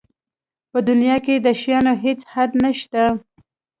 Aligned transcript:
په 0.71 0.79
دنیا 0.89 1.15
کې 1.25 1.35
د 1.45 1.47
شیانو 1.61 1.93
هېڅ 2.03 2.19
حد 2.33 2.51
نشته. 2.63 3.03